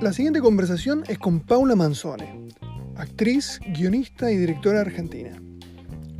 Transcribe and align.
La 0.00 0.12
siguiente 0.12 0.40
conversación 0.40 1.04
es 1.08 1.18
con 1.18 1.40
Paula 1.40 1.76
Manzone, 1.76 2.48
actriz, 2.96 3.60
guionista 3.74 4.30
y 4.30 4.36
directora 4.36 4.80
argentina. 4.80 5.40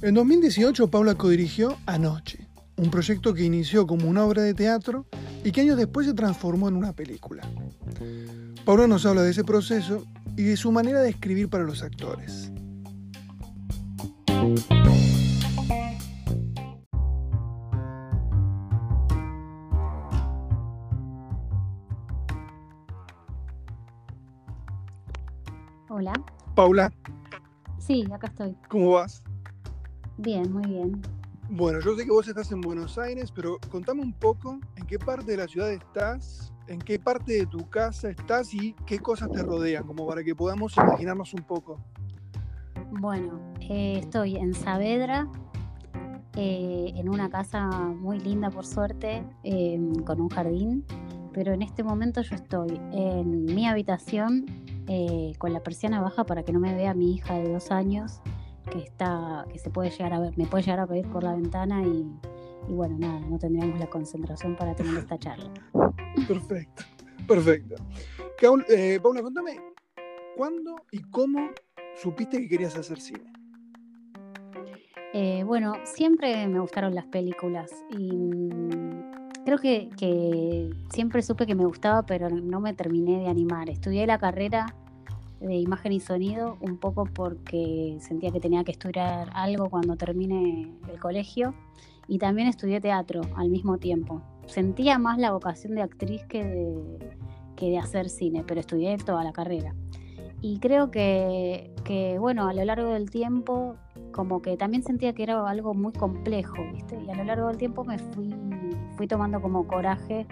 En 0.03 0.15
2018 0.15 0.91
Paula 0.91 1.15
codirigió 1.15 1.77
Anoche, 1.87 2.49
un 2.77 2.91
proyecto 2.91 3.35
que 3.35 3.45
inició 3.45 3.87
como 3.87 4.09
una 4.09 4.25
obra 4.25 4.43
de 4.43 4.55
teatro 4.55 5.07
y 5.45 5.53
que 5.53 5.61
años 5.61 5.77
después 5.77 6.07
se 6.07 6.15
transformó 6.15 6.69
en 6.69 6.77
una 6.77 6.93
película. 6.93 7.49
Paula 8.65 8.87
nos 8.87 9.07
habla 9.07 9.23
de 9.23 9.31
ese 9.31 9.45
proceso 9.45 10.05
y 10.37 10.43
de 10.43 10.57
su 10.57 10.71
manera 10.73 11.01
de 11.01 11.11
escribir 11.11 11.49
para 11.49 11.65
los 11.65 11.83
actores. 11.83 12.53
Paula, 26.59 26.93
Sí, 27.79 28.05
acá 28.13 28.27
estoy. 28.27 28.57
¿cómo 28.69 28.91
vas? 28.95 29.23
Bien, 30.17 30.53
muy 30.53 30.67
bien. 30.67 31.01
Bueno, 31.51 31.79
yo 31.79 31.95
sé 31.95 32.05
que 32.05 32.11
vos 32.11 32.27
estás 32.27 32.51
en 32.51 32.61
Buenos 32.61 32.99
Aires, 32.99 33.31
pero 33.31 33.59
contame 33.71 34.03
un 34.03 34.13
poco 34.13 34.59
en 34.75 34.85
qué 34.85 34.99
parte 34.99 35.31
de 35.31 35.37
la 35.37 35.47
ciudad 35.47 35.71
estás, 35.71 36.53
en 36.67 36.81
qué 36.81 36.99
parte 36.99 37.35
de 37.35 37.47
tu 37.47 37.71
casa 37.71 38.11
estás 38.11 38.53
y 38.55 38.75
qué 38.87 38.99
cosas 38.99 39.31
te 39.31 39.41
rodean, 39.41 39.85
como 39.85 40.05
para 40.05 40.25
que 40.25 40.35
podamos 40.35 40.77
imaginarnos 40.77 41.33
un 41.33 41.45
poco. 41.45 41.79
Bueno, 42.91 43.39
eh, 43.61 44.01
estoy 44.01 44.35
en 44.35 44.53
Saavedra, 44.53 45.29
eh, 46.35 46.93
en 46.97 47.09
una 47.09 47.31
casa 47.31 47.69
muy 47.69 48.19
linda 48.19 48.51
por 48.51 48.67
suerte, 48.67 49.23
eh, 49.45 49.79
con 50.05 50.21
un 50.21 50.29
jardín, 50.29 50.85
pero 51.33 51.53
en 51.53 51.63
este 51.63 51.85
momento 51.85 52.21
yo 52.23 52.35
estoy 52.35 52.81
en 52.91 53.45
mi 53.45 53.69
habitación 53.69 54.45
eh, 54.89 55.33
con 55.39 55.53
la 55.53 55.63
persiana 55.63 56.01
baja 56.01 56.25
para 56.25 56.43
que 56.43 56.53
no 56.53 56.61
me 56.61 56.75
vea 56.75 56.95
mi 56.95 57.15
hija 57.15 57.35
de 57.35 57.53
dos 57.53 57.71
años 57.71 58.21
que 58.71 58.79
está, 58.81 59.47
que 59.53 59.59
se 59.59 59.71
puede 59.71 59.91
llegar 59.91 60.13
a 60.13 60.21
ver, 60.21 60.37
me 60.37 60.47
puede 60.47 60.65
llegar 60.65 60.81
a 60.81 60.87
ver 60.87 61.07
por 61.09 61.23
la 61.23 61.35
ventana 61.35 61.83
y, 61.83 62.07
y 62.69 62.73
bueno, 62.73 62.97
nada, 62.99 63.21
no 63.21 63.39
tendríamos 63.39 63.79
la 63.79 63.87
concentración 63.89 64.57
para 64.57 64.75
tener 64.75 64.97
esta 64.99 65.19
charla. 65.19 65.51
Perfecto, 66.27 66.83
perfecto. 67.27 67.77
Caul- 68.39 68.67
eh, 68.69 69.01
Paula, 69.03 69.23
contame, 69.23 69.59
¿cuándo 70.37 70.77
y 70.93 71.01
cómo 71.11 71.51
supiste 71.97 72.39
que 72.41 72.49
querías 72.49 72.77
hacer 72.77 73.01
cine? 73.01 73.33
Eh, 75.15 75.43
bueno, 75.45 75.73
siempre 75.85 76.47
me 76.47 76.61
gustaron 76.61 76.95
las 76.95 77.07
películas 77.07 77.71
y 77.89 78.15
mm, 78.15 79.08
creo 79.49 79.59
que, 79.59 79.89
que 79.97 80.71
siempre 80.91 81.23
supe 81.23 81.47
que 81.47 81.55
me 81.55 81.65
gustaba, 81.65 82.03
pero 82.03 82.29
no 82.29 82.61
me 82.61 82.75
terminé 82.75 83.19
de 83.19 83.29
animar. 83.29 83.71
Estudié 83.71 84.07
la 84.07 84.19
carrera 84.19 84.75
de 85.41 85.55
imagen 85.57 85.93
y 85.93 86.01
sonido 86.01 86.59
un 86.61 86.77
poco 86.77 87.07
porque 87.07 87.97
sentía 88.01 88.31
que 88.31 88.41
tenía 88.41 88.63
que 88.63 88.73
estudiar 88.73 89.31
algo 89.33 89.71
cuando 89.71 89.97
termine 89.97 90.71
el 90.93 91.01
colegio 91.01 91.55
y 92.09 92.19
también 92.19 92.47
estudié 92.47 92.83
teatro 92.83 93.23
al 93.37 93.49
mismo 93.49 93.79
tiempo. 93.79 94.21
Sentía 94.45 94.99
más 94.99 95.17
la 95.17 95.33
vocación 95.33 95.75
de 95.75 95.81
actriz 95.81 96.27
que 96.27 96.45
de, 96.45 96.99
que 97.57 97.71
de 97.71 97.79
hacer 97.79 98.11
cine, 98.11 98.45
pero 98.47 98.61
estudié 98.61 98.99
toda 98.99 99.25
la 99.25 99.33
carrera. 99.33 99.75
Y 100.43 100.59
creo 100.59 100.91
que, 100.91 101.75
que, 101.85 102.19
bueno, 102.19 102.49
a 102.49 102.53
lo 102.53 102.65
largo 102.67 102.91
del 102.91 103.11
tiempo 103.11 103.77
como 104.13 104.43
que 104.43 104.57
también 104.57 104.83
sentía 104.83 105.13
que 105.13 105.23
era 105.23 105.49
algo 105.49 105.73
muy 105.75 105.93
complejo, 105.93 106.57
¿viste? 106.73 107.01
Y 107.07 107.11
a 107.11 107.15
lo 107.15 107.25
largo 107.25 107.49
del 107.49 107.57
tiempo 107.57 107.85
me 107.85 107.99
fui, 107.99 108.35
fui 108.99 109.07
tomando 109.09 109.41
como 109.41 109.67
coraje 109.67 110.27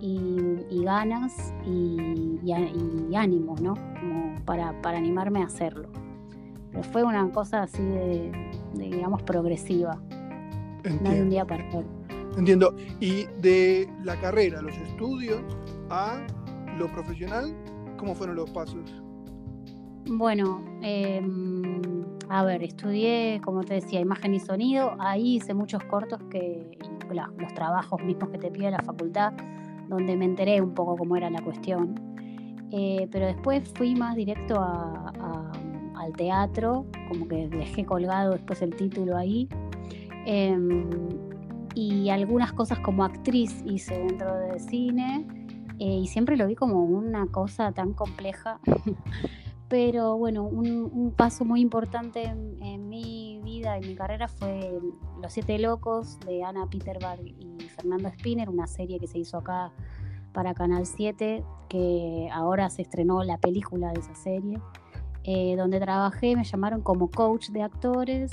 y, 0.00 0.64
y 0.70 0.84
ganas 0.84 1.52
y, 1.66 2.40
y 2.44 3.16
ánimo, 3.16 3.56
¿no? 3.60 3.74
Como 4.00 4.36
para, 4.46 4.80
para 4.82 4.98
animarme 4.98 5.42
a 5.42 5.46
hacerlo. 5.46 5.90
Pero 6.70 6.84
fue 6.84 7.04
una 7.04 7.30
cosa 7.32 7.64
así 7.64 7.82
de, 7.82 8.32
de, 8.74 8.84
digamos, 8.84 9.22
progresiva, 9.24 9.96
no 11.00 11.12
de 11.12 11.22
un 11.22 11.28
Entiendo, 11.28 11.30
día 11.30 11.44
para 11.46 11.66
otro. 11.68 11.84
entiendo. 12.36 12.74
Y 13.00 13.26
de 13.42 13.90
la 14.04 14.20
carrera, 14.20 14.62
los 14.62 14.76
estudios, 14.78 15.42
a 15.90 16.26
lo 16.78 16.90
profesional, 16.92 17.54
¿cómo 17.98 18.14
fueron 18.14 18.36
los 18.36 18.50
pasos? 18.50 19.02
Bueno, 20.08 20.64
em, 20.82 21.80
a 22.28 22.44
ver, 22.44 22.62
estudié, 22.62 23.40
como 23.44 23.64
te 23.64 23.74
decía, 23.74 24.00
imagen 24.00 24.34
y 24.34 24.40
sonido. 24.40 24.96
Ahí 25.00 25.36
hice 25.36 25.54
muchos 25.54 25.82
cortos 25.84 26.20
que 26.30 26.78
la- 27.14 27.30
los 27.38 27.52
trabajos 27.54 28.02
mismos 28.02 28.30
que 28.30 28.38
te 28.38 28.50
pide 28.50 28.70
la 28.70 28.78
facultad, 28.80 29.32
donde 29.88 30.16
me 30.16 30.24
enteré 30.24 30.60
un 30.60 30.74
poco 30.74 30.96
cómo 30.96 31.16
era 31.16 31.30
la 31.30 31.40
cuestión. 31.42 31.94
Eh, 32.72 33.08
pero 33.12 33.26
después 33.26 33.68
fui 33.74 33.94
más 33.94 34.16
directo 34.16 34.60
a- 34.60 35.12
a- 35.20 35.52
al 36.02 36.12
teatro, 36.14 36.86
como 37.08 37.28
que 37.28 37.48
dejé 37.48 37.84
colgado 37.84 38.32
después 38.32 38.60
el 38.62 38.74
título 38.74 39.16
ahí. 39.16 39.48
Em, 40.26 40.88
y 41.74 42.08
algunas 42.10 42.52
cosas 42.52 42.78
como 42.80 43.04
actriz 43.04 43.62
hice 43.66 43.98
dentro 43.98 44.34
de 44.36 44.58
cine. 44.58 45.26
eh, 45.78 45.98
y 45.98 46.06
siempre 46.06 46.38
lo 46.38 46.46
vi 46.46 46.54
como 46.54 46.82
una 46.84 47.26
cosa 47.26 47.70
tan 47.70 47.92
compleja 47.92 48.60
pero 49.68 50.16
bueno, 50.16 50.44
un, 50.44 50.88
un 50.90 51.10
paso 51.12 51.44
muy 51.44 51.60
importante 51.60 52.22
en, 52.24 52.62
en 52.62 52.88
mi 52.88 53.15
vida, 53.66 53.76
en 53.76 53.86
mi 53.88 53.94
carrera, 53.94 54.28
fue 54.28 54.80
Los 55.20 55.32
Siete 55.32 55.58
Locos 55.58 56.18
de 56.20 56.44
Ana 56.44 56.66
Peterberg 56.66 57.20
y 57.24 57.58
Fernando 57.76 58.08
Spinner, 58.10 58.48
una 58.48 58.66
serie 58.66 58.98
que 58.98 59.06
se 59.06 59.18
hizo 59.18 59.38
acá 59.38 59.72
para 60.32 60.54
Canal 60.54 60.86
7, 60.86 61.42
que 61.68 62.28
ahora 62.32 62.70
se 62.70 62.82
estrenó 62.82 63.22
la 63.24 63.38
película 63.38 63.92
de 63.92 64.00
esa 64.00 64.14
serie, 64.14 64.60
eh, 65.24 65.56
donde 65.56 65.80
trabajé, 65.80 66.36
me 66.36 66.44
llamaron 66.44 66.82
como 66.82 67.10
coach 67.10 67.48
de 67.48 67.62
actores 67.62 68.30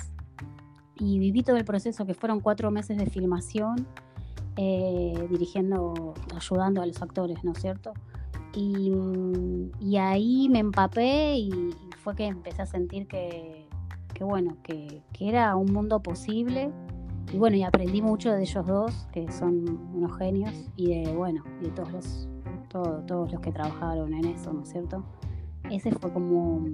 y 0.95 1.17
viví 1.17 1.41
todo 1.41 1.57
el 1.57 1.65
proceso, 1.65 2.05
que 2.05 2.13
fueron 2.13 2.39
cuatro 2.39 2.69
meses 2.69 2.97
de 2.97 3.07
filmación, 3.07 3.87
eh, 4.57 5.27
dirigiendo, 5.31 6.13
ayudando 6.35 6.81
a 6.81 6.85
los 6.85 7.01
actores, 7.01 7.43
¿no 7.43 7.53
es 7.53 7.59
cierto? 7.59 7.93
Y, 8.53 8.91
y 9.79 9.97
ahí 9.97 10.47
me 10.49 10.59
empapé 10.59 11.37
y, 11.37 11.49
y 11.49 11.91
fue 11.97 12.15
que 12.15 12.25
empecé 12.27 12.61
a 12.61 12.67
sentir 12.67 13.07
que, 13.07 13.62
que 14.23 14.29
bueno, 14.29 14.55
que, 14.63 15.01
que 15.11 15.27
era 15.27 15.55
un 15.55 15.71
mundo 15.73 16.01
posible. 16.01 16.71
Y 17.33 17.37
bueno, 17.37 17.55
y 17.57 17.63
aprendí 17.63 18.01
mucho 18.01 18.31
de 18.31 18.41
ellos 18.41 18.65
dos, 18.65 19.07
que 19.11 19.29
son 19.31 19.79
unos 19.93 20.17
genios, 20.17 20.53
y 20.75 20.87
de, 21.03 21.13
bueno, 21.13 21.43
y 21.61 21.65
de 21.65 21.71
todos 21.71 21.91
los, 21.91 22.29
todo- 22.69 23.01
todos 23.07 23.31
los 23.31 23.41
que 23.41 23.51
trabajaron 23.51 24.13
en 24.13 24.25
eso, 24.25 24.53
¿no 24.53 24.63
es 24.63 24.69
cierto? 24.69 25.03
Ese 25.69 25.91
fue 25.91 26.11
como, 26.11 26.65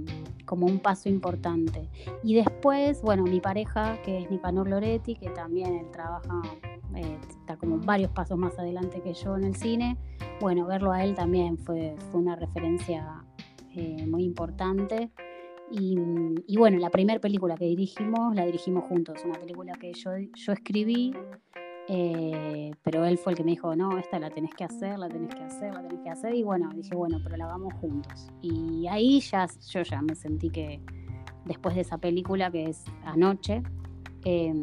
como 0.45 0.65
un 0.65 0.79
paso 0.79 1.07
importante. 1.09 1.89
Y 2.23 2.35
después, 2.35 3.01
bueno, 3.01 3.23
mi 3.23 3.39
pareja, 3.39 4.01
que 4.03 4.19
es 4.19 4.31
Nicanor 4.31 4.67
Loretti, 4.69 5.15
que 5.15 5.29
también 5.29 5.73
él 5.75 5.91
trabaja, 5.91 6.41
eh, 6.95 7.17
está 7.29 7.55
como 7.55 7.77
varios 7.77 8.11
pasos 8.11 8.38
más 8.38 8.57
adelante 8.59 9.01
que 9.01 9.13
yo 9.13 9.38
en 9.38 9.43
el 9.45 9.55
cine, 9.55 9.97
bueno, 10.41 10.65
verlo 10.65 10.91
a 10.91 11.03
él 11.03 11.13
también 11.15 11.57
fue, 11.57 11.95
fue 12.11 12.19
una 12.21 12.35
referencia 12.35 13.23
eh, 13.75 14.05
muy 14.07 14.23
importante. 14.23 15.11
Y, 15.72 15.97
y 16.47 16.57
bueno, 16.57 16.78
la 16.80 16.90
primera 16.90 17.19
película 17.19 17.56
que 17.56 17.66
dirigimos, 17.66 18.35
la 18.35 18.46
dirigimos 18.46 18.85
juntos, 18.85 19.22
una 19.24 19.40
película 19.40 19.74
que 19.74 19.94
yo, 19.94 20.12
yo 20.34 20.53
escribí, 20.53 21.13
eh, 21.91 22.72
pero 22.84 23.03
él 23.06 23.18
fue 23.18 23.34
el 23.34 23.38
que 23.38 23.44
me 23.44 23.52
dijo, 23.52 23.75
no, 23.75 23.97
esta 23.97 24.19
la 24.19 24.30
tenés 24.30 24.53
que 24.53 24.63
hacer, 24.63 25.00
la 25.00 25.09
tenés 25.09 25.34
que 25.34 25.44
hacer, 25.44 25.74
la 25.74 25.81
tenés 25.81 26.00
que 26.03 26.09
hacer. 26.09 26.35
Y 26.35 26.44
bueno, 26.44 26.69
dije, 26.75 26.96
bueno, 26.96 27.18
pero 27.24 27.35
la 27.35 27.46
hagamos 27.46 27.74
juntos. 27.75 28.30
Y 28.41 28.85
ahí 28.88 29.19
ya, 29.22 29.47
yo 29.69 29.81
ya 29.81 30.02
me 30.02 30.13
sentí 30.13 30.52
que 30.52 30.81
después 31.46 31.74
de 31.74 31.81
esa 31.81 31.97
película 31.97 32.51
que 32.51 32.66
es 32.66 32.86
Anoche, 33.03 33.63
eh, 34.24 34.53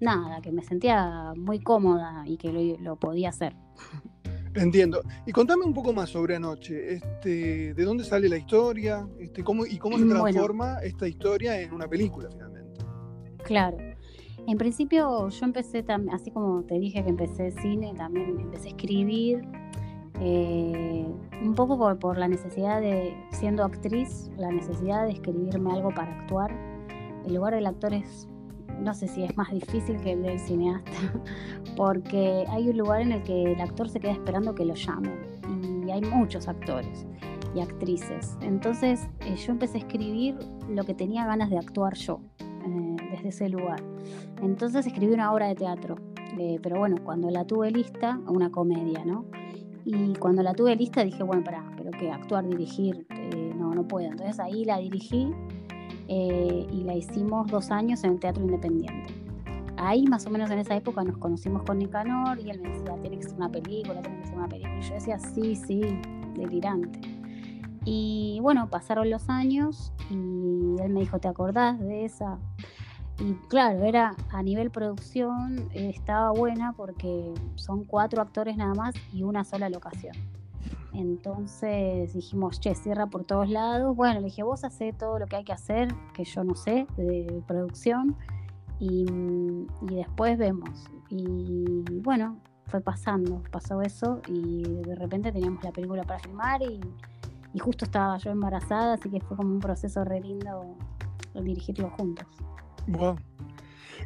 nada, 0.00 0.40
que 0.40 0.52
me 0.52 0.62
sentía 0.62 1.34
muy 1.36 1.60
cómoda 1.60 2.24
y 2.26 2.38
que 2.38 2.50
lo, 2.50 2.82
lo 2.82 2.96
podía 2.96 3.28
hacer. 3.28 3.54
Entiendo. 4.54 5.02
Y 5.26 5.32
contame 5.32 5.64
un 5.64 5.72
poco 5.72 5.92
más 5.92 6.10
sobre 6.10 6.36
Anoche. 6.36 6.94
Este, 6.94 7.74
¿De 7.74 7.84
dónde 7.84 8.04
sale 8.04 8.28
la 8.28 8.36
historia? 8.36 9.08
Este, 9.18 9.42
cómo, 9.42 9.64
¿Y 9.64 9.78
cómo 9.78 9.98
se 9.98 10.04
Bueno. 10.04 10.22
transforma 10.24 10.78
esta 10.82 11.08
historia 11.08 11.60
en 11.60 11.72
una 11.72 11.88
película 11.88 12.28
finalmente? 12.30 12.84
Claro. 13.44 13.76
En 14.46 14.58
principio 14.58 15.28
yo 15.28 15.44
empecé 15.44 15.82
también, 15.82 16.14
así 16.14 16.30
como 16.30 16.64
te 16.64 16.78
dije 16.78 17.02
que 17.02 17.10
empecé 17.10 17.52
cine, 17.52 17.94
también 17.96 18.40
empecé 18.40 18.68
a 18.68 18.70
escribir, 18.72 19.42
eh, 20.20 21.06
un 21.42 21.54
poco 21.54 21.78
por, 21.78 21.98
por 21.98 22.18
la 22.18 22.28
necesidad 22.28 22.80
de, 22.80 23.14
siendo 23.30 23.64
actriz, 23.64 24.30
la 24.36 24.50
necesidad 24.50 25.06
de 25.06 25.12
escribirme 25.12 25.72
algo 25.72 25.90
para 25.94 26.20
actuar. 26.20 26.50
El 27.24 27.34
lugar 27.34 27.54
del 27.54 27.66
actor 27.66 27.94
es, 27.94 28.28
no 28.82 28.94
sé 28.94 29.08
si 29.08 29.24
es 29.24 29.36
más 29.36 29.50
difícil 29.50 30.00
que 30.00 30.12
el 30.12 30.22
del 30.22 30.38
cineasta, 30.38 30.90
porque 31.76 32.44
hay 32.48 32.68
un 32.68 32.78
lugar 32.78 33.00
en 33.02 33.12
el 33.12 33.22
que 33.22 33.52
el 33.52 33.60
actor 33.60 33.88
se 33.88 34.00
queda 34.00 34.12
esperando 34.12 34.54
que 34.54 34.64
lo 34.64 34.74
llamen 34.74 35.32
y 35.86 35.90
hay 35.90 36.00
muchos 36.02 36.48
actores 36.48 37.06
y 37.54 37.60
actrices. 37.60 38.36
Entonces 38.40 39.08
eh, 39.20 39.36
yo 39.36 39.52
empecé 39.52 39.78
a 39.78 39.80
escribir 39.80 40.38
lo 40.68 40.84
que 40.84 40.94
tenía 40.94 41.26
ganas 41.26 41.50
de 41.50 41.58
actuar 41.58 41.94
yo 41.94 42.20
eh, 42.40 42.96
desde 43.10 43.28
ese 43.28 43.48
lugar. 43.48 43.82
Entonces 44.42 44.86
escribí 44.86 45.12
una 45.12 45.32
obra 45.32 45.48
de 45.48 45.54
teatro 45.54 45.96
Eh, 46.38 46.58
pero 46.62 46.78
bueno, 46.78 46.96
cuando 47.04 47.28
la 47.30 47.44
tuve 47.44 47.70
lista, 47.70 48.18
una 48.26 48.50
comedia, 48.50 49.04
¿no? 49.04 49.26
Y 49.84 50.14
cuando 50.14 50.42
la 50.42 50.54
tuve 50.54 50.74
lista 50.76 51.04
dije, 51.04 51.22
bueno, 51.22 51.44
pará, 51.44 51.62
pero 51.76 51.90
que 51.90 52.10
actuar, 52.10 52.48
dirigir, 52.48 53.06
no, 53.54 53.74
no 53.74 53.86
puedo. 53.86 54.08
Entonces 54.08 54.40
ahí 54.40 54.64
la 54.64 54.78
dirigí 54.78 55.30
eh, 56.08 56.66
y 56.70 56.84
la 56.84 56.94
hicimos 56.94 57.48
dos 57.50 57.70
años 57.70 58.04
en 58.04 58.12
el 58.12 58.20
Teatro 58.20 58.42
Independiente. 58.42 59.14
Ahí 59.76 60.06
más 60.06 60.26
o 60.26 60.30
menos 60.30 60.50
en 60.50 60.58
esa 60.58 60.76
época 60.76 61.02
nos 61.02 61.16
conocimos 61.18 61.62
con 61.62 61.78
Nicanor 61.78 62.38
y 62.38 62.50
él 62.50 62.60
me 62.60 62.68
decía, 62.68 62.94
tiene 63.00 63.16
que 63.16 63.24
ser 63.24 63.34
una 63.34 63.48
película, 63.48 64.00
tiene 64.00 64.20
que 64.20 64.26
ser 64.26 64.36
una 64.36 64.48
película. 64.48 64.78
Y 64.78 64.82
yo 64.82 64.94
decía, 64.94 65.18
sí, 65.18 65.56
sí, 65.56 65.80
delirante. 66.34 67.00
Y 67.84 68.38
bueno, 68.42 68.68
pasaron 68.70 69.10
los 69.10 69.28
años 69.28 69.92
y 70.08 70.76
él 70.80 70.92
me 70.92 71.00
dijo, 71.00 71.18
¿te 71.18 71.28
acordás 71.28 71.80
de 71.80 72.04
esa? 72.04 72.38
Y 73.18 73.34
claro, 73.48 73.84
era 73.84 74.14
a 74.30 74.42
nivel 74.42 74.70
producción, 74.70 75.68
eh, 75.74 75.90
estaba 75.94 76.30
buena 76.30 76.72
porque 76.72 77.32
son 77.56 77.84
cuatro 77.84 78.22
actores 78.22 78.56
nada 78.56 78.74
más 78.74 78.94
y 79.12 79.22
una 79.22 79.44
sola 79.44 79.68
locación. 79.68 80.14
Entonces 80.94 82.12
dijimos, 82.12 82.60
che, 82.60 82.74
cierra 82.74 83.06
por 83.06 83.24
todos 83.24 83.48
lados. 83.48 83.96
Bueno, 83.96 84.20
le 84.20 84.26
dije, 84.26 84.42
vos 84.42 84.64
haces 84.64 84.96
todo 84.96 85.18
lo 85.18 85.26
que 85.26 85.36
hay 85.36 85.44
que 85.44 85.52
hacer, 85.52 85.88
que 86.14 86.24
yo 86.24 86.44
no 86.44 86.54
sé, 86.54 86.86
de 86.96 87.42
producción, 87.46 88.16
y, 88.78 89.06
y 89.88 89.94
después 89.94 90.36
vemos. 90.38 90.84
Y 91.08 92.00
bueno, 92.00 92.38
fue 92.66 92.80
pasando, 92.80 93.42
pasó 93.50 93.82
eso 93.82 94.20
y 94.28 94.62
de 94.62 94.94
repente 94.94 95.30
teníamos 95.30 95.62
la 95.62 95.72
película 95.72 96.04
para 96.04 96.18
filmar 96.20 96.62
y, 96.62 96.80
y 97.52 97.58
justo 97.58 97.84
estaba 97.84 98.16
yo 98.16 98.30
embarazada, 98.30 98.94
así 98.94 99.10
que 99.10 99.20
fue 99.20 99.36
como 99.36 99.50
un 99.50 99.60
proceso 99.60 100.04
re 100.04 100.20
lindo 100.20 100.74
dirigirlo 101.34 101.90
juntos. 101.90 102.26
Wow. 102.88 103.16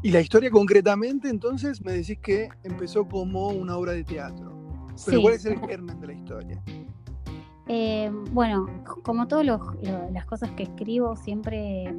Y 0.03 0.11
la 0.11 0.21
historia 0.21 0.51
concretamente, 0.51 1.29
entonces, 1.29 1.83
me 1.83 1.93
decís 1.93 2.19
que 2.19 2.49
empezó 2.63 3.09
como 3.09 3.49
una 3.49 3.77
obra 3.77 3.93
de 3.93 4.05
teatro. 4.05 4.56
Pero 5.05 5.23
¿cuál 5.23 5.35
es 5.35 5.47
el 5.47 5.59
germen 5.61 6.01
de 6.01 6.07
la 6.07 6.13
historia? 6.13 6.63
Eh, 7.69 8.11
bueno, 8.31 8.69
como 9.03 9.27
todas 9.27 9.45
las 9.45 10.27
cosas 10.27 10.51
que 10.53 10.63
escribo, 10.65 11.17
siempre, 11.17 11.93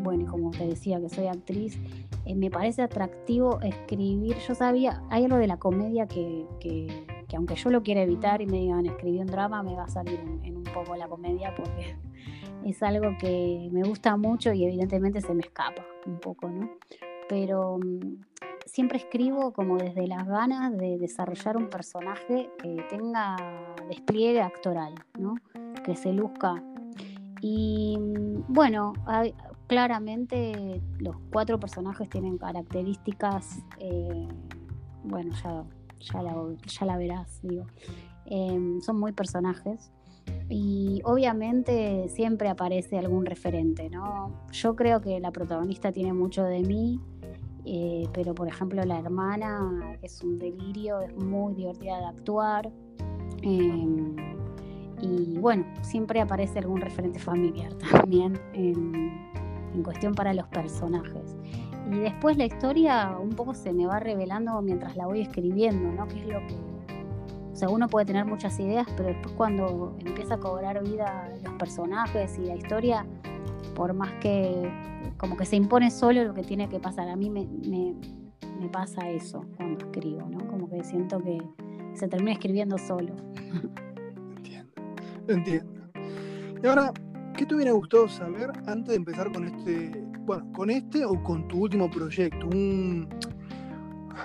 bueno, 0.00 0.24
y 0.24 0.26
como 0.26 0.50
te 0.50 0.66
decía 0.66 1.00
que 1.00 1.08
soy 1.08 1.26
actriz, 1.26 1.78
eh, 2.26 2.34
me 2.34 2.50
parece 2.50 2.82
atractivo 2.82 3.60
escribir. 3.62 4.36
Yo 4.46 4.54
sabía, 4.54 5.02
hay 5.08 5.24
algo 5.24 5.38
de 5.38 5.46
la 5.46 5.56
comedia 5.56 6.06
que, 6.06 6.46
que, 6.60 7.06
aunque 7.34 7.54
yo 7.54 7.70
lo 7.70 7.82
quiera 7.82 8.02
evitar 8.02 8.42
y 8.42 8.46
me 8.46 8.58
digan 8.58 8.84
escribí 8.86 9.18
un 9.18 9.26
drama, 9.26 9.62
me 9.62 9.74
va 9.74 9.84
a 9.84 9.88
salir 9.88 10.20
en 10.42 10.56
un 10.56 10.64
poco 10.64 10.96
la 10.96 11.08
comedia 11.08 11.54
porque 11.54 11.96
es 12.64 12.82
algo 12.82 13.16
que 13.18 13.70
me 13.72 13.84
gusta 13.84 14.16
mucho 14.16 14.52
y 14.52 14.64
evidentemente 14.64 15.22
se 15.22 15.34
me 15.34 15.40
escapa 15.40 15.84
un 16.06 16.20
poco, 16.20 16.50
¿no? 16.50 16.70
Pero 17.28 17.78
mm, 17.78 18.20
siempre 18.66 18.98
escribo 18.98 19.52
como 19.52 19.78
desde 19.78 20.06
las 20.06 20.26
ganas 20.26 20.76
de 20.76 20.98
desarrollar 20.98 21.56
un 21.56 21.70
personaje 21.70 22.50
que 22.58 22.84
tenga 22.90 23.36
despliegue 23.88 24.42
actoral, 24.42 24.94
¿no? 25.18 25.36
Que 25.84 25.96
se 25.96 26.12
luzca. 26.12 26.62
Y 27.40 27.96
mm, 27.98 28.52
bueno, 28.52 28.92
claramente 29.66 30.82
los 30.98 31.16
cuatro 31.32 31.58
personajes 31.58 32.08
tienen 32.08 32.38
características, 32.38 33.62
eh, 33.78 34.28
bueno, 35.04 35.34
ya, 35.42 35.64
ya, 36.00 36.22
la, 36.22 36.34
ya 36.66 36.86
la 36.86 36.96
verás, 36.96 37.40
digo. 37.42 37.66
Em, 38.26 38.80
son 38.80 38.98
muy 38.98 39.12
personajes 39.12 39.92
y 40.48 41.00
obviamente 41.04 42.08
siempre 42.08 42.48
aparece 42.48 42.98
algún 42.98 43.24
referente, 43.24 43.88
¿no? 43.88 44.46
Yo 44.52 44.74
creo 44.74 45.00
que 45.00 45.20
la 45.20 45.30
protagonista 45.30 45.92
tiene 45.92 46.12
mucho 46.12 46.42
de 46.42 46.60
mí, 46.60 47.00
eh, 47.66 48.08
pero 48.12 48.34
por 48.34 48.46
ejemplo 48.46 48.82
la 48.84 49.00
hermana 49.00 49.98
es 50.00 50.22
un 50.22 50.38
delirio, 50.38 51.00
es 51.00 51.14
muy 51.16 51.54
divertida 51.54 51.98
de 51.98 52.06
actuar. 52.06 52.70
Em, 53.42 54.16
y 55.02 55.38
bueno, 55.38 55.66
siempre 55.82 56.20
aparece 56.20 56.60
algún 56.60 56.80
referente 56.80 57.18
familiar 57.18 57.74
también 57.90 58.40
en, 58.54 59.12
en 59.74 59.82
cuestión 59.82 60.14
para 60.14 60.32
los 60.32 60.46
personajes. 60.48 61.36
Y 61.90 61.98
después 61.98 62.36
la 62.36 62.46
historia 62.46 63.16
un 63.20 63.30
poco 63.30 63.52
se 63.52 63.72
me 63.72 63.86
va 63.86 64.00
revelando 64.00 64.62
mientras 64.62 64.96
la 64.96 65.06
voy 65.06 65.20
escribiendo, 65.20 65.92
¿no? 65.92 66.06
¿Qué 66.08 66.20
es 66.20 66.26
lo 66.26 66.38
que 66.46 66.54
o 67.56 67.58
sea, 67.58 67.70
uno 67.70 67.88
puede 67.88 68.04
tener 68.04 68.26
muchas 68.26 68.60
ideas, 68.60 68.86
pero 68.98 69.08
después 69.08 69.34
cuando 69.34 69.96
empieza 70.04 70.34
a 70.34 70.38
cobrar 70.38 70.84
vida 70.84 71.30
los 71.42 71.54
personajes 71.54 72.36
y 72.36 72.42
la 72.42 72.54
historia, 72.54 73.06
por 73.74 73.94
más 73.94 74.12
que 74.20 74.70
como 75.18 75.36
que 75.36 75.44
se 75.44 75.56
impone 75.56 75.90
solo 75.90 76.24
lo 76.24 76.34
que 76.34 76.42
tiene 76.42 76.68
que 76.68 76.78
pasar. 76.78 77.08
A 77.08 77.16
mí 77.16 77.30
me, 77.30 77.46
pasa 78.72 79.08
eso 79.10 79.44
cuando 79.56 79.84
escribo, 79.86 80.28
¿no? 80.28 80.46
Como 80.48 80.68
que 80.68 80.82
siento 80.82 81.22
que 81.22 81.40
se 81.94 82.08
termina 82.08 82.32
escribiendo 82.32 82.78
solo. 82.78 83.14
Entiendo, 84.36 84.72
entiendo. 85.28 85.72
Y 86.62 86.66
ahora, 86.66 86.92
¿qué 87.36 87.46
te 87.46 87.54
hubiera 87.54 87.72
gustado 87.72 88.08
saber 88.08 88.50
antes 88.66 88.88
de 88.88 88.96
empezar 88.96 89.32
con 89.32 89.44
este, 89.44 90.04
bueno, 90.20 90.50
con 90.52 90.70
este 90.70 91.04
o 91.04 91.22
con 91.22 91.46
tu 91.48 91.62
último 91.62 91.90
proyecto? 91.90 92.46
Un, 92.46 93.08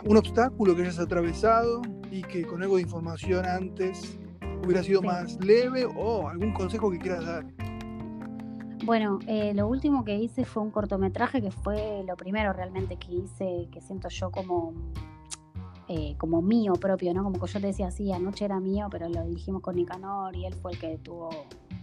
un 0.05 0.17
obstáculo 0.17 0.75
que 0.75 0.83
hayas 0.83 0.99
atravesado 0.99 1.81
y 2.09 2.21
que 2.23 2.45
con 2.45 2.61
algo 2.61 2.77
de 2.77 2.83
información 2.83 3.45
antes 3.45 4.17
hubiera 4.63 4.83
sido 4.83 5.01
más 5.01 5.37
leve 5.43 5.85
o 5.85 6.27
algún 6.29 6.53
consejo 6.53 6.91
que 6.91 6.99
quieras 6.99 7.25
dar. 7.25 7.45
Bueno, 8.83 9.19
eh, 9.27 9.53
lo 9.53 9.67
último 9.67 10.03
que 10.03 10.17
hice 10.17 10.43
fue 10.43 10.63
un 10.63 10.71
cortometraje 10.71 11.41
que 11.41 11.51
fue 11.51 12.03
lo 12.07 12.15
primero 12.15 12.51
realmente 12.51 12.97
que 12.97 13.13
hice, 13.13 13.67
que 13.71 13.79
siento 13.79 14.09
yo 14.09 14.31
como, 14.31 14.73
eh, 15.87 16.15
como 16.17 16.41
mío 16.41 16.73
propio, 16.73 17.13
¿no? 17.13 17.23
Como 17.23 17.39
que 17.39 17.45
yo 17.45 17.59
te 17.59 17.67
decía, 17.67 17.91
sí, 17.91 18.11
anoche 18.11 18.45
era 18.45 18.59
mío, 18.59 18.87
pero 18.89 19.07
lo 19.07 19.23
dirigimos 19.25 19.61
con 19.61 19.75
Nicanor 19.75 20.35
y 20.35 20.45
él 20.45 20.55
fue 20.55 20.71
el 20.71 20.79
que 20.79 20.97
tuvo 20.97 21.29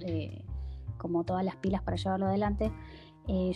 eh, 0.00 0.44
como 0.96 1.22
todas 1.22 1.44
las 1.44 1.54
pilas 1.56 1.82
para 1.82 1.96
llevarlo 1.96 2.26
adelante. 2.26 2.72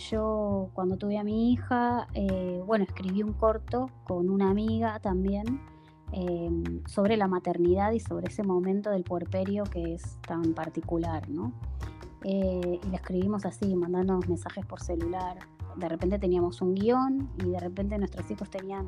yo 0.09 0.69
cuando 0.73 0.97
tuve 0.97 1.17
a 1.17 1.23
mi 1.23 1.51
hija, 1.51 2.07
bueno, 2.65 2.85
escribí 2.85 3.23
un 3.23 3.33
corto 3.33 3.89
con 4.05 4.29
una 4.29 4.49
amiga 4.49 4.99
también 4.99 5.59
Em, 6.15 6.83
sobre 6.85 7.17
la 7.17 7.27
maternidad 7.27 7.91
y 7.91 7.99
sobre 7.99 8.27
ese 8.27 8.43
momento 8.43 8.91
del 8.91 9.03
puerperio 9.03 9.63
que 9.63 9.95
es 9.95 10.19
tan 10.21 10.53
particular, 10.53 11.27
¿no? 11.27 11.51
Eh, 12.23 12.79
y 12.81 12.89
la 12.89 12.97
escribimos 12.97 13.45
así, 13.45 13.75
mandándonos 13.75 14.27
mensajes 14.27 14.65
por 14.65 14.81
celular. 14.81 15.37
De 15.75 15.89
repente 15.89 16.19
teníamos 16.19 16.61
un 16.61 16.75
guion 16.75 17.29
y 17.43 17.49
de 17.49 17.59
repente 17.59 17.97
nuestros 17.97 18.29
hijos 18.31 18.49
tenían 18.49 18.87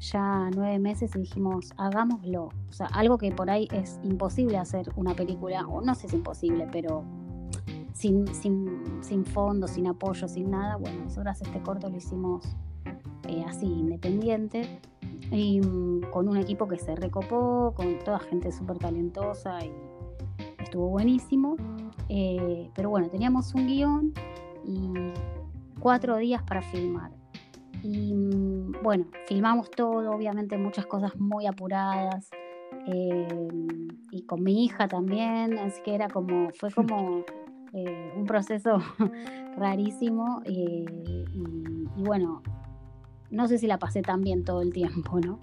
ya 0.00 0.48
nueve 0.54 0.78
meses 0.78 1.14
y 1.16 1.20
dijimos, 1.20 1.72
hagámoslo. 1.76 2.50
O 2.68 2.72
sea, 2.72 2.86
algo 2.86 3.18
que 3.18 3.32
por 3.32 3.50
ahí 3.50 3.68
es 3.72 3.98
imposible 4.04 4.58
hacer 4.58 4.92
una 4.96 5.14
película, 5.14 5.66
o 5.66 5.80
no 5.80 5.94
sé 5.94 6.02
si 6.02 6.06
es 6.08 6.14
imposible, 6.14 6.68
pero 6.70 7.04
sin, 7.94 8.32
sin, 8.32 8.82
sin 9.00 9.24
fondo, 9.24 9.66
sin 9.66 9.88
apoyo, 9.88 10.28
sin 10.28 10.50
nada. 10.50 10.76
Bueno, 10.76 11.04
nosotras 11.04 11.42
este 11.42 11.60
corto 11.60 11.88
lo 11.88 11.96
hicimos 11.96 12.44
eh, 13.28 13.44
así, 13.46 13.66
independiente 13.66 14.80
y 15.32 15.60
mm, 15.60 16.10
con 16.12 16.28
un 16.28 16.36
equipo 16.36 16.68
que 16.68 16.78
se 16.78 16.94
recopó, 16.94 17.74
con 17.74 17.98
toda 18.04 18.20
gente 18.20 18.52
súper 18.52 18.78
talentosa 18.78 19.64
y 19.64 19.72
estuvo 20.58 20.88
buenísimo. 20.88 21.56
Eh, 22.08 22.70
pero 22.74 22.90
bueno, 22.90 23.08
teníamos 23.08 23.54
un 23.54 23.66
guion 23.66 24.12
y 24.64 24.92
cuatro 25.78 26.16
días 26.16 26.42
para 26.42 26.62
filmar. 26.62 27.10
Y 27.82 28.14
mm, 28.14 28.82
bueno, 28.82 29.06
filmamos 29.26 29.70
todo, 29.70 30.10
obviamente 30.10 30.56
muchas 30.58 30.86
cosas 30.86 31.16
muy 31.18 31.46
apuradas. 31.46 32.30
Eh, 32.86 33.28
y 34.10 34.22
con 34.22 34.42
mi 34.42 34.64
hija 34.64 34.88
también, 34.88 35.58
así 35.58 35.82
que 35.82 35.94
era 35.94 36.08
como, 36.08 36.50
fue 36.58 36.72
como 36.72 37.24
eh, 37.74 38.12
un 38.16 38.24
proceso 38.24 38.78
rarísimo. 39.56 40.42
y, 40.46 40.84
y 41.96 42.02
bueno, 42.02 42.42
no 43.30 43.46
sé 43.48 43.58
si 43.58 43.66
la 43.66 43.78
pasé 43.78 44.00
tan 44.02 44.22
bien 44.22 44.44
todo 44.44 44.62
el 44.62 44.72
tiempo, 44.72 45.20
¿no? 45.20 45.40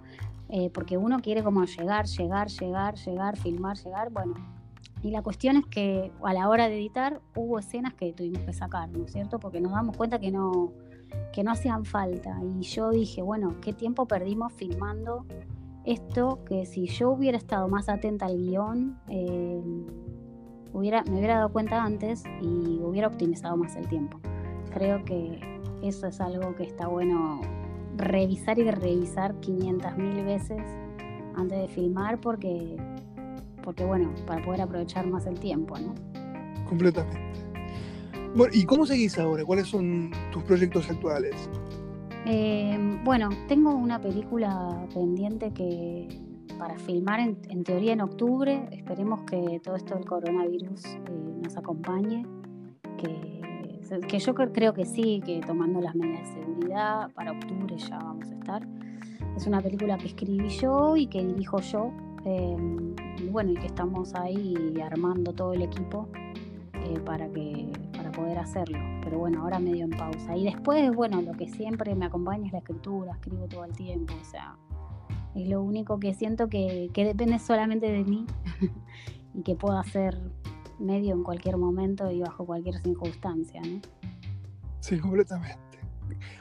Porque 0.74 0.96
uno 0.96 1.20
quiere 1.20 1.44
como 1.44 1.66
llegar, 1.66 2.06
llegar, 2.06 2.48
llegar, 2.48 2.96
llegar, 2.96 3.36
filmar, 3.36 3.78
llegar, 3.78 4.10
bueno. 4.12 4.55
Y 5.06 5.12
la 5.12 5.22
cuestión 5.22 5.56
es 5.58 5.68
que 5.68 6.12
a 6.24 6.34
la 6.34 6.50
hora 6.50 6.68
de 6.68 6.78
editar 6.78 7.22
hubo 7.36 7.60
escenas 7.60 7.94
que 7.94 8.12
tuvimos 8.12 8.42
que 8.42 8.54
sacar, 8.54 8.90
¿no 8.90 9.06
es 9.06 9.12
cierto? 9.12 9.38
Porque 9.38 9.62
nos 9.62 9.72
damos 9.72 9.96
cuenta 9.96 10.18
que 10.18 10.32
no, 10.32 10.74
que 11.32 11.44
no 11.44 11.52
hacían 11.52 11.86
falta. 11.86 12.40
Y 12.44 12.64
yo 12.64 12.90
dije, 12.90 13.22
bueno, 13.22 13.58
¿qué 13.62 13.72
tiempo 13.72 14.08
perdimos 14.08 14.52
filmando 14.54 15.28
esto? 15.86 16.44
Que 16.46 16.66
si 16.66 16.88
yo 16.88 17.12
hubiera 17.12 17.38
estado 17.38 17.68
más 17.68 17.88
atenta 17.88 18.26
al 18.26 18.36
guion, 18.36 18.98
eh, 19.08 19.62
hubiera, 20.74 21.04
me 21.04 21.20
hubiera 21.20 21.36
dado 21.36 21.50
cuenta 21.50 21.84
antes 21.84 22.24
y 22.42 22.80
hubiera 22.82 23.08
optimizado 23.08 23.58
más 23.58 23.76
el 23.76 23.88
tiempo. 23.88 24.20
Creo 24.74 25.06
que 25.06 25.40
eso 25.84 26.08
es 26.08 26.20
algo 26.20 26.56
que 26.56 26.64
está 26.64 26.88
bueno 26.88 27.42
revisar 27.96 28.58
y 28.58 28.72
revisar 28.72 29.40
500 29.40 29.98
mil 29.98 30.26
veces 30.26 30.64
antes 31.36 31.60
de 31.60 31.68
filmar 31.68 32.20
porque, 32.20 32.76
porque, 33.66 33.84
bueno, 33.84 34.14
para 34.26 34.42
poder 34.46 34.62
aprovechar 34.62 35.08
más 35.08 35.26
el 35.26 35.40
tiempo, 35.40 35.78
¿no? 35.78 35.96
Completamente. 36.66 37.20
Bueno, 38.36 38.54
¿y 38.56 38.66
cómo 38.66 38.86
seguís 38.86 39.18
ahora? 39.18 39.44
¿Cuáles 39.44 39.68
son 39.68 40.12
tus 40.32 40.44
proyectos 40.44 40.90
actuales? 40.90 41.50
Eh, 42.26 42.78
bueno, 43.04 43.30
tengo 43.48 43.74
una 43.76 44.00
película 44.00 44.88
pendiente 44.94 45.52
que 45.52 46.08
para 46.58 46.78
filmar 46.78 47.20
en, 47.20 47.64
teoría 47.64 47.94
en 47.94 48.02
octubre. 48.02 48.68
Esperemos 48.72 49.22
que 49.24 49.60
todo 49.64 49.76
esto 49.76 49.96
del 49.96 50.06
coronavirus 50.06 50.86
eh, 50.86 51.00
nos 51.44 51.58
acompañe, 51.58 52.26
que, 52.98 53.42
que 54.08 54.20
yo 54.20 54.34
creo 54.34 54.74
que 54.74 54.86
sí, 54.86 55.22
que 55.26 55.42
tomando 55.42 55.82
las 55.82 55.96
medidas 55.96 56.36
de 56.36 56.42
seguridad 56.42 57.12
para 57.14 57.32
octubre 57.32 57.78
ya 57.78 57.98
vamos 57.98 58.30
a 58.30 58.34
estar. 58.34 58.68
Es 59.36 59.48
una 59.48 59.62
película 59.62 59.98
que 59.98 60.08
escribí 60.08 60.50
yo 60.50 60.96
y 60.96 61.08
que 61.08 61.26
dirijo 61.26 61.60
yo. 61.60 61.92
Eh, 62.26 62.58
bueno, 63.32 63.52
y 63.52 63.56
que 63.56 63.68
estamos 63.68 64.14
ahí 64.16 64.76
armando 64.84 65.34
todo 65.34 65.54
el 65.54 65.62
equipo 65.62 66.10
para 67.06 67.28
que 67.30 67.72
poder 68.16 68.40
hacerlo. 68.40 68.80
Pero 69.04 69.20
bueno, 69.20 69.42
ahora 69.42 69.60
medio 69.60 69.86
en 69.86 69.92
pausa. 69.92 70.36
Y 70.36 70.46
después, 70.46 70.94
bueno, 70.96 71.22
lo 71.22 71.34
que 71.34 71.48
siempre 71.48 71.94
me 71.96 72.06
acompaña 72.06 72.48
es 72.48 72.54
la 72.54 72.60
escritura, 72.60 73.14
escribo 73.14 73.48
todo 73.48 73.66
el 73.66 73.74
tiempo, 73.74 74.14
o 74.20 74.26
sea, 74.26 74.56
es 75.36 75.48
lo 75.48 75.62
único 75.62 76.00
que 76.00 76.14
siento 76.14 76.48
que, 76.48 76.90
depende 76.94 77.40
solamente 77.40 77.92
de 77.92 78.04
mí 78.04 78.26
y 79.34 79.44
que 79.44 79.56
puedo 79.56 79.78
hacer 79.78 80.18
medio 80.80 81.14
en 81.14 81.24
cualquier 81.24 81.58
momento 81.58 82.10
y 82.12 82.22
bajo 82.22 82.46
cualquier 82.46 82.82
circunstancia, 82.82 83.62
¿no? 83.62 83.82
Sí, 84.80 85.00
completamente. 85.00 85.60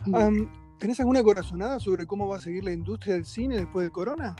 Mm. 0.06 0.46
¿Tenés 0.78 1.00
alguna 1.00 1.22
corazonada 1.22 1.80
sobre 1.80 2.06
cómo 2.06 2.28
va 2.28 2.36
a 2.36 2.40
seguir 2.40 2.64
la 2.64 2.72
industria 2.72 3.14
del 3.14 3.24
cine 3.24 3.56
después 3.56 3.86
de 3.86 3.90
Corona? 3.90 4.36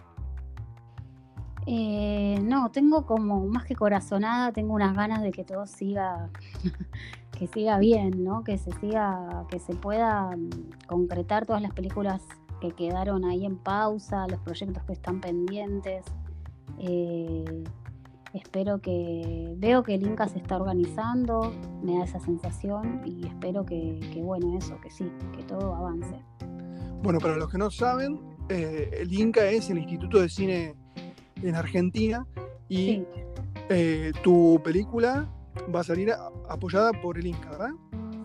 Eh, 1.67 2.39
no, 2.43 2.71
tengo 2.71 3.07
como 3.07 3.47
más 3.47 3.65
que 3.65 3.75
corazonada, 3.75 4.53
tengo 4.53 4.75
unas 4.75 4.95
ganas 4.95 5.23
de 5.23 5.31
que 5.31 5.45
todo 5.45 5.67
siga 5.67 6.29
que 7.39 7.47
siga 7.47 7.79
bien, 7.79 8.25
¿no? 8.25 8.45
Que 8.45 8.59
se 8.59 8.73
siga, 8.73 9.47
que 9.51 9.59
se 9.59 9.75
pueda 9.75 10.37
mm, 10.37 10.87
concretar 10.87 11.47
todas 11.47 11.63
las 11.63 11.73
películas 11.73 12.23
que 12.61 12.73
quedaron 12.73 13.25
ahí 13.25 13.45
en 13.45 13.57
pausa, 13.57 14.27
los 14.29 14.41
proyectos 14.41 14.83
que 14.85 14.93
están 14.93 15.21
pendientes. 15.21 16.05
Eh, 16.79 17.65
espero 18.33 18.81
que 18.81 19.55
veo 19.59 19.83
que 19.83 19.95
el 19.95 20.07
Inca 20.07 20.29
se 20.29 20.39
está 20.39 20.57
organizando, 20.57 21.53
me 21.83 21.99
da 21.99 22.05
esa 22.05 22.21
sensación 22.21 23.03
y 23.05 23.27
espero 23.27 23.65
que, 23.65 24.21
bueno, 24.23 24.57
eso, 24.57 24.81
que 24.81 24.91
sí, 24.91 25.11
que 25.37 25.43
todo 25.43 25.75
avance. 25.75 26.21
Bueno, 27.03 27.19
para 27.21 27.37
los 27.37 27.51
que 27.51 27.59
no 27.59 27.71
saben, 27.71 28.21
eh, 28.49 28.91
el 29.01 29.13
Inca 29.13 29.45
es 29.47 29.69
el 29.71 29.79
Instituto 29.79 30.21
de 30.21 30.29
Cine 30.29 30.75
en 31.43 31.55
Argentina 31.55 32.27
y 32.69 33.05
eh, 33.69 34.13
tu 34.23 34.61
película 34.65 35.29
va 35.75 35.81
a 35.81 35.85
salir 35.85 36.13
apoyada 36.49 36.93
por 36.93 37.19
el 37.19 37.27
Inca, 37.27 37.51
¿verdad? 37.51 37.71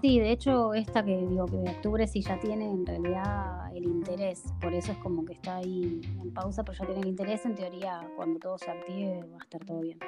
Sí, 0.01 0.19
de 0.19 0.31
hecho, 0.31 0.73
esta 0.73 1.03
que 1.03 1.17
digo 1.27 1.45
que 1.45 1.57
de 1.57 1.69
octubre 1.71 2.07
sí 2.07 2.21
ya 2.21 2.39
tiene 2.39 2.71
en 2.71 2.85
realidad 2.85 3.75
el 3.75 3.83
interés, 3.83 4.43
por 4.61 4.73
eso 4.73 4.93
es 4.93 4.97
como 4.99 5.25
que 5.25 5.33
está 5.33 5.57
ahí 5.57 5.99
en 6.21 6.33
pausa, 6.33 6.63
pero 6.63 6.77
ya 6.77 6.85
tiene 6.85 7.01
el 7.01 7.07
interés, 7.07 7.45
en 7.45 7.55
teoría 7.55 7.99
cuando 8.15 8.39
todo 8.39 8.57
se 8.57 8.71
active 8.71 9.25
va 9.29 9.37
a 9.37 9.43
estar 9.43 9.63
todo 9.65 9.81
bien. 9.81 9.99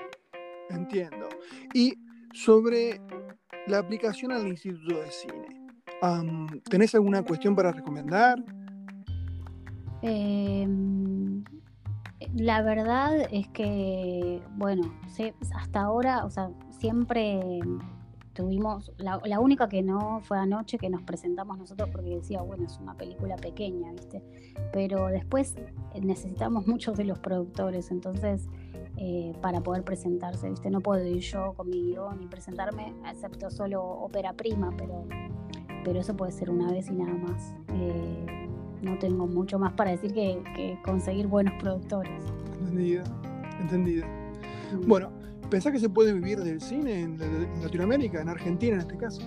Entiendo. 0.70 1.28
Y 1.74 1.94
sobre 2.34 3.02
la 3.68 3.80
aplicación 3.80 4.32
al 4.32 4.48
Instituto 4.48 5.02
de 5.02 5.12
Cine, 5.12 5.62
¿tenés 6.70 6.96
alguna 6.96 7.24
cuestión 7.24 7.54
para 7.54 7.74
recomendar? 7.74 8.42
Eh, 10.02 10.66
la 12.36 12.62
verdad 12.62 13.28
es 13.32 13.48
que, 13.50 14.42
bueno, 14.56 14.94
hasta 15.54 15.82
ahora, 15.82 16.26
o 16.26 16.30
sea, 16.30 16.50
siempre 16.70 17.60
tuvimos, 18.34 18.92
la, 18.98 19.40
única 19.40 19.68
que 19.68 19.82
no 19.82 20.22
fue 20.24 20.38
anoche 20.38 20.78
que 20.78 20.90
nos 20.90 21.02
presentamos 21.04 21.58
nosotros 21.58 21.90
porque 21.92 22.16
decía, 22.16 22.42
bueno, 22.42 22.66
es 22.66 22.78
una 22.80 22.96
película 22.96 23.36
pequeña, 23.36 23.92
¿viste? 23.92 24.24
Pero 24.72 25.08
después 25.08 25.56
necesitamos 26.02 26.68
muchos 26.68 26.98
de 26.98 27.04
los 27.04 27.20
productores, 27.20 27.92
entonces, 27.92 28.48
eh, 28.98 29.34
para 29.42 29.62
poder 29.62 29.84
presentarse, 29.84 30.50
¿viste? 30.50 30.70
No 30.70 30.80
puedo 30.80 31.04
ir 31.06 31.20
yo 31.20 31.54
con 31.54 31.70
mi 31.70 31.82
guion 31.82 32.24
y 32.24 32.28
presentarme, 32.28 32.94
excepto 33.10 33.50
solo 33.50 33.84
ópera 33.84 34.34
prima, 34.34 34.74
pero, 34.78 35.06
pero 35.84 36.00
eso 36.00 36.16
puede 36.16 36.32
ser 36.32 36.50
una 36.50 36.72
vez 36.72 36.90
y 36.90 36.94
nada 36.94 37.14
más. 37.14 37.56
Eh, 37.74 38.41
no 38.82 38.98
tengo 38.98 39.28
mucho 39.28 39.60
más 39.60 39.74
para 39.74 39.92
decir 39.92 40.14
que, 40.14 40.78
conseguir 40.84 41.28
buenos 41.28 41.54
productores. 41.62 42.22
Entendida, 42.60 43.04
entendida. 43.60 44.06
Bueno, 44.88 45.10
¿pensás 45.50 45.72
que 45.72 45.80
se 45.80 45.90
puede 45.90 46.14
vivir 46.14 46.40
del 46.40 46.62
cine 46.62 47.02
en, 47.02 47.18
Latinoamérica, 47.62 48.22
en 48.22 48.30
Argentina 48.30 48.76
en 48.76 48.82
este 48.82 48.98
caso? 48.98 49.22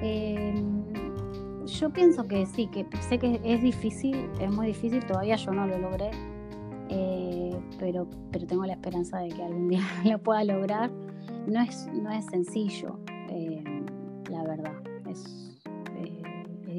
Em, 0.00 0.82
yo 1.66 1.90
pienso 1.90 2.26
que 2.26 2.46
sí, 2.46 2.66
que 2.68 2.86
sé 3.08 3.18
que 3.18 3.40
es 3.44 3.62
difícil, 3.62 4.28
es 4.40 4.50
muy 4.50 4.68
difícil, 4.68 5.04
todavía 5.04 5.36
yo 5.36 5.52
no 5.52 5.66
lo 5.66 5.78
logré, 5.78 6.10
eh, 6.88 7.56
pero, 7.78 8.08
pero 8.32 8.46
tengo 8.46 8.64
la 8.64 8.72
esperanza 8.72 9.18
de 9.18 9.28
que 9.28 9.42
algún 9.42 9.68
día 9.68 9.82
lo 10.04 10.18
pueda 10.18 10.44
lograr. 10.44 10.90
No 11.46 11.60
es, 11.62 11.88
no 11.94 12.10
es 12.10 12.26
sencillo, 12.26 12.98
eh, 13.30 13.62
la 14.30 14.42
verdad, 14.44 14.74
es 15.08 15.47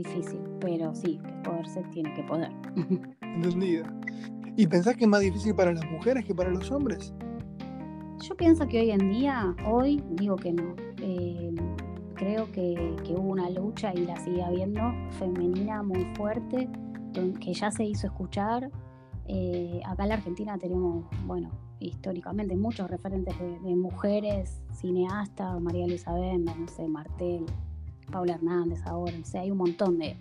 difícil, 0.03 0.39
pero 0.59 0.93
sí, 0.95 1.19
poderse 1.43 1.83
tiene 1.91 2.13
que 2.13 2.23
poder. 2.23 2.51
Entendida. 3.21 3.91
¿Y 4.55 4.67
pensás 4.67 4.95
que 4.97 5.05
es 5.05 5.09
más 5.09 5.21
difícil 5.21 5.55
para 5.55 5.71
las 5.73 5.89
mujeres 5.89 6.25
que 6.25 6.35
para 6.35 6.49
los 6.49 6.69
hombres? 6.71 7.13
Yo 8.21 8.35
pienso 8.35 8.67
que 8.67 8.81
hoy 8.81 8.91
en 8.91 9.09
día, 9.11 9.55
hoy 9.65 10.03
digo 10.11 10.35
que 10.35 10.51
no. 10.51 10.75
Eh, 11.01 11.55
creo 12.15 12.51
que, 12.51 12.97
hubo 13.11 13.31
una 13.31 13.49
lucha 13.49 13.93
y 13.95 14.05
la 14.05 14.17
sigue 14.17 14.43
habiendo 14.43 14.81
femenina 15.11 15.81
muy 15.81 16.03
fuerte, 16.15 16.69
que 17.13 17.53
ya 17.53 17.71
se 17.71 17.85
hizo 17.85 18.07
escuchar. 18.07 18.69
Eh, 19.27 19.79
acá 19.85 20.03
en 20.03 20.09
la 20.09 20.15
Argentina 20.15 20.57
tenemos, 20.57 21.05
bueno, 21.25 21.49
históricamente 21.79 22.55
muchos 22.57 22.89
referentes 22.89 23.37
de, 23.39 23.75
mujeres, 23.75 24.61
cineastas, 24.73 25.61
María 25.61 25.85
Elizabeth, 25.85 26.39
no 26.39 26.67
sé, 26.67 26.87
Martel, 26.87 27.45
Paula 28.09 28.33
Hernández 28.35 28.85
ahora, 28.85 29.13
o 29.21 29.25
sea, 29.25 29.41
hay 29.41 29.51
un 29.51 29.57
montón 29.57 29.97
de, 29.99 30.17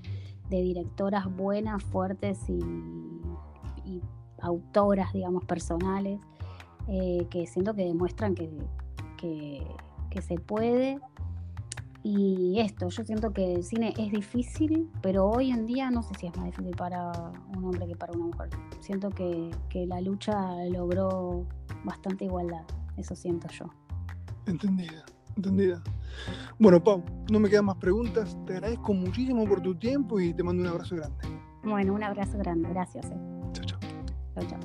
directoras 0.50 1.26
buenas, 1.34 1.82
fuertes 1.82 2.38
y, 2.48 2.60
autoras, 4.40 5.12
digamos, 5.12 5.44
personales, 5.44 6.20
eh, 6.86 7.26
que 7.28 7.46
siento 7.46 7.74
que 7.74 7.84
demuestran 7.84 8.34
que, 8.34 9.66
se 10.20 10.38
puede. 10.38 11.00
Y 12.04 12.60
esto, 12.60 12.88
yo 12.88 13.04
siento 13.04 13.32
que 13.32 13.54
el 13.54 13.64
cine 13.64 13.92
es 13.98 14.12
difícil, 14.12 14.88
pero 15.02 15.28
hoy 15.28 15.50
en 15.50 15.66
día 15.66 15.90
no 15.90 16.02
sé 16.02 16.14
si 16.14 16.26
es 16.26 16.36
más 16.36 16.46
difícil 16.46 16.74
para 16.76 17.12
un 17.56 17.64
hombre 17.64 17.86
que 17.86 17.96
para 17.96 18.12
una 18.12 18.26
mujer. 18.26 18.50
Siento 18.80 19.10
que, 19.10 19.50
que 19.68 19.86
la 19.86 20.00
lucha 20.00 20.64
logró 20.66 21.44
bastante 21.84 22.24
igualdad, 22.24 22.64
eso 22.96 23.14
siento 23.14 23.48
yo. 23.48 23.66
Entendida, 24.46 25.04
entendida. 25.38 25.82
Bueno, 26.58 26.82
Pau, 26.82 27.02
no 27.30 27.40
me 27.40 27.48
quedan 27.48 27.66
más 27.66 27.76
preguntas. 27.76 28.36
Te 28.46 28.54
agradezco 28.54 28.92
muchísimo 28.92 29.46
por 29.46 29.60
tu 29.60 29.74
tiempo 29.74 30.20
y 30.20 30.34
te 30.34 30.42
mando 30.42 30.62
un 30.62 30.68
abrazo 30.68 30.96
grande. 30.96 31.16
Bueno, 31.64 31.94
un 31.94 32.02
abrazo 32.02 32.38
grande. 32.38 32.68
Gracias. 32.68 33.06
Eh. 33.06 33.16
Chao, 33.52 33.64
chao. 33.64 33.78
Chao, 34.34 34.44
chao. 34.48 34.58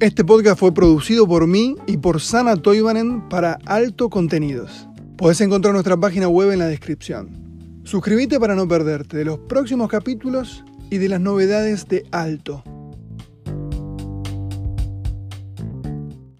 Este 0.00 0.24
podcast 0.24 0.58
fue 0.58 0.74
producido 0.74 1.28
por 1.28 1.46
mí 1.46 1.76
y 1.86 1.98
por 1.98 2.20
Sana 2.20 2.56
Toivanen 2.56 3.28
para 3.28 3.58
Alto 3.66 4.10
Contenidos. 4.10 4.88
Puedes 5.16 5.40
encontrar 5.40 5.74
nuestra 5.74 5.96
página 5.96 6.26
web 6.26 6.50
en 6.50 6.58
la 6.58 6.66
descripción. 6.66 7.41
Suscríbete 7.84 8.38
para 8.38 8.54
no 8.54 8.68
perderte 8.68 9.16
de 9.16 9.24
los 9.24 9.38
próximos 9.38 9.88
capítulos 9.88 10.64
y 10.90 10.98
de 10.98 11.08
las 11.08 11.20
novedades 11.20 11.88
de 11.88 12.06
Alto. 12.12 12.62